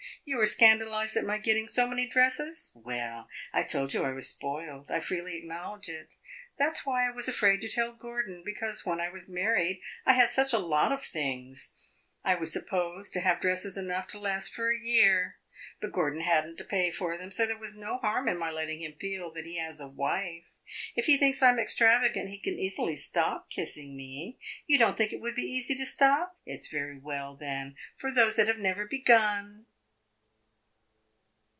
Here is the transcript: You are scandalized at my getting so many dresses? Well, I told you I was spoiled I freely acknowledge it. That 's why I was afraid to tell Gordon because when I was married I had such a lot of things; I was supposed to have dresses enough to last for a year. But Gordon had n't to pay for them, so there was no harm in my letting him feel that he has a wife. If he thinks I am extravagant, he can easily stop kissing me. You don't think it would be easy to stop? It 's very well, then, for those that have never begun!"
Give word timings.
You 0.23 0.39
are 0.39 0.45
scandalized 0.45 1.17
at 1.17 1.25
my 1.25 1.39
getting 1.39 1.67
so 1.67 1.87
many 1.87 2.05
dresses? 2.05 2.71
Well, 2.75 3.27
I 3.51 3.63
told 3.63 3.93
you 3.93 4.03
I 4.03 4.11
was 4.11 4.29
spoiled 4.29 4.89
I 4.89 4.99
freely 4.99 5.35
acknowledge 5.35 5.89
it. 5.89 6.13
That 6.59 6.77
's 6.77 6.85
why 6.85 7.07
I 7.07 7.11
was 7.11 7.27
afraid 7.27 7.59
to 7.61 7.67
tell 7.67 7.93
Gordon 7.93 8.43
because 8.45 8.85
when 8.85 8.99
I 9.01 9.09
was 9.09 9.27
married 9.27 9.81
I 10.05 10.13
had 10.13 10.29
such 10.29 10.53
a 10.53 10.59
lot 10.59 10.91
of 10.91 11.03
things; 11.03 11.73
I 12.23 12.35
was 12.35 12.53
supposed 12.53 13.13
to 13.13 13.19
have 13.21 13.39
dresses 13.41 13.77
enough 13.77 14.07
to 14.09 14.19
last 14.19 14.53
for 14.53 14.71
a 14.71 14.79
year. 14.79 15.39
But 15.79 15.91
Gordon 15.91 16.21
had 16.21 16.45
n't 16.47 16.57
to 16.59 16.65
pay 16.65 16.91
for 16.91 17.17
them, 17.17 17.31
so 17.31 17.45
there 17.47 17.57
was 17.57 17.75
no 17.75 17.97
harm 17.97 18.27
in 18.27 18.37
my 18.37 18.51
letting 18.51 18.81
him 18.83 18.93
feel 19.01 19.33
that 19.33 19.45
he 19.45 19.57
has 19.57 19.81
a 19.81 19.87
wife. 19.87 20.45
If 20.95 21.05
he 21.05 21.17
thinks 21.17 21.41
I 21.41 21.49
am 21.49 21.57
extravagant, 21.59 22.29
he 22.29 22.37
can 22.37 22.59
easily 22.59 22.95
stop 22.95 23.49
kissing 23.49 23.97
me. 23.97 24.37
You 24.67 24.77
don't 24.77 24.95
think 24.97 25.11
it 25.13 25.21
would 25.21 25.35
be 25.35 25.41
easy 25.51 25.73
to 25.75 25.85
stop? 25.85 26.37
It 26.45 26.63
's 26.63 26.67
very 26.67 26.99
well, 26.99 27.35
then, 27.35 27.75
for 27.97 28.11
those 28.13 28.35
that 28.35 28.47
have 28.47 28.59
never 28.59 28.85
begun!" 28.87 29.65